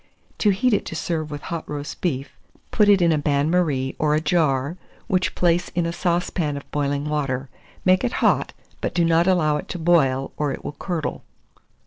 [0.39, 2.31] To heat it to serve with hot roast beef,
[2.71, 6.71] put it in a bain marie or a jar, which place in a saucepan of
[6.71, 7.49] boiling water;
[7.85, 8.51] make it hot,
[8.81, 11.21] but do not allow it to boil, or it will curdle.